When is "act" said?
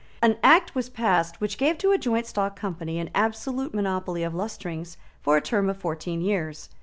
0.41-0.73